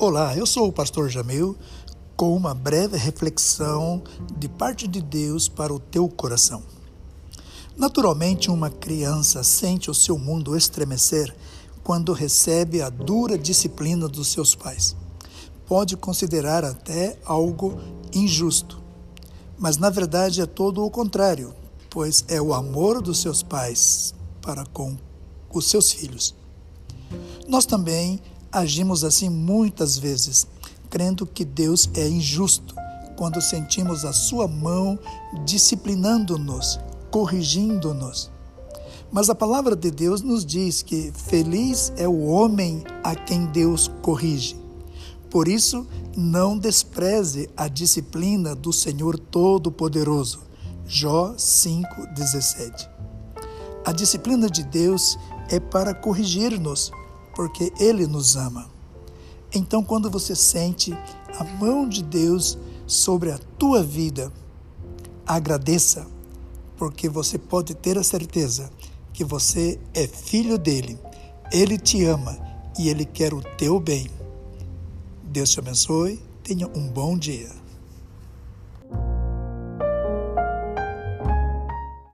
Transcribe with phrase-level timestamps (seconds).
[0.00, 1.56] Olá, eu sou o pastor Jamil
[2.16, 4.00] com uma breve reflexão
[4.38, 6.62] de parte de Deus para o teu coração.
[7.76, 11.34] Naturalmente, uma criança sente o seu mundo estremecer
[11.82, 14.94] quando recebe a dura disciplina dos seus pais.
[15.66, 17.80] Pode considerar até algo
[18.14, 18.80] injusto,
[19.58, 21.52] mas na verdade é todo o contrário,
[21.90, 24.96] pois é o amor dos seus pais para com
[25.52, 26.36] os seus filhos.
[27.48, 30.46] Nós também Agimos assim muitas vezes,
[30.88, 32.74] crendo que Deus é injusto,
[33.16, 34.98] quando sentimos a Sua mão
[35.44, 36.80] disciplinando-nos,
[37.10, 38.30] corrigindo-nos.
[39.10, 43.90] Mas a palavra de Deus nos diz que feliz é o homem a quem Deus
[44.02, 44.56] corrige.
[45.30, 50.40] Por isso, não despreze a disciplina do Senhor Todo-Poderoso.
[50.86, 52.88] Jó 5,17.
[53.84, 55.18] A disciplina de Deus
[55.50, 56.90] é para corrigir-nos,
[57.38, 58.68] porque Ele nos ama.
[59.54, 60.92] Então, quando você sente
[61.38, 64.32] a mão de Deus sobre a tua vida,
[65.24, 66.04] agradeça,
[66.76, 68.68] porque você pode ter a certeza
[69.12, 70.98] que você é filho dele.
[71.52, 72.36] Ele te ama
[72.76, 74.10] e ele quer o teu bem.
[75.22, 76.20] Deus te abençoe.
[76.42, 77.50] Tenha um bom dia.